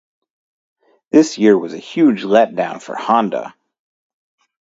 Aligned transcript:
This 1.11 1.37
year 1.37 1.55
was 1.55 1.75
a 1.75 1.77
huge 1.77 2.23
let 2.23 2.55
down 2.55 2.79
for 2.79 2.95
Honda. 2.95 3.53